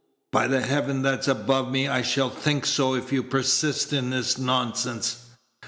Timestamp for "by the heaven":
0.31-1.03